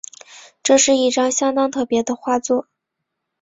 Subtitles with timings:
[0.63, 2.67] 这是一张相当特別的画作